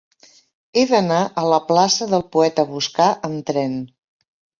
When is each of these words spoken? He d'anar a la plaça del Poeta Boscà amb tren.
He 0.77 0.85
d'anar 0.91 1.19
a 1.41 1.43
la 1.51 1.59
plaça 1.67 2.07
del 2.13 2.25
Poeta 2.37 2.65
Boscà 2.71 3.11
amb 3.29 3.45
tren. 3.51 3.77